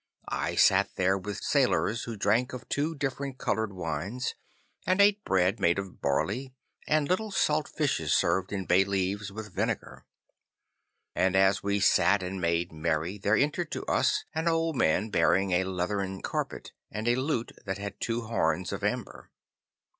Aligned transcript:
I 0.29 0.55
sat 0.55 0.95
there 0.95 1.15
with 1.15 1.43
sailors 1.43 2.05
who 2.05 2.15
drank 2.17 2.53
of 2.53 2.67
two 2.69 2.95
different 2.95 3.37
coloured 3.37 3.71
wines, 3.71 4.33
and 4.83 4.99
ate 4.99 5.23
bread 5.23 5.59
made 5.59 5.77
of 5.77 6.01
barley, 6.01 6.55
and 6.87 7.07
little 7.07 7.29
salt 7.29 7.67
fish 7.67 7.99
served 8.11 8.51
in 8.51 8.65
bay 8.65 8.83
leaves 8.83 9.31
with 9.31 9.53
vinegar. 9.53 10.07
And 11.13 11.35
as 11.35 11.61
we 11.61 11.79
sat 11.79 12.23
and 12.23 12.41
made 12.41 12.71
merry, 12.71 13.19
there 13.19 13.35
entered 13.35 13.69
to 13.73 13.85
us 13.85 14.25
an 14.33 14.47
old 14.47 14.75
man 14.75 15.11
bearing 15.11 15.51
a 15.51 15.65
leathern 15.65 16.23
carpet 16.23 16.71
and 16.89 17.07
a 17.07 17.13
lute 17.13 17.51
that 17.65 17.77
had 17.77 17.99
two 17.99 18.21
horns 18.21 18.71
of 18.73 18.83
amber. 18.83 19.29